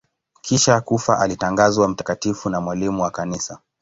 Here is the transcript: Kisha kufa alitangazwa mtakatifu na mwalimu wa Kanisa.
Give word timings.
Kisha 0.41 0.81
kufa 0.81 1.19
alitangazwa 1.19 1.87
mtakatifu 1.87 2.49
na 2.49 2.61
mwalimu 2.61 3.01
wa 3.03 3.11
Kanisa. 3.11 3.59